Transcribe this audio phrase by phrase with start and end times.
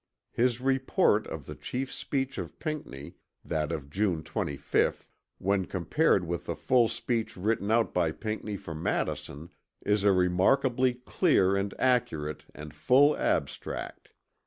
[0.31, 5.05] His report of the chief speech of Pinckney, that of June 25th,
[5.37, 9.51] when compared with the full speech written out by Pinckney for Madison
[9.85, 14.09] is a remarkably clear and accurate and full abstract.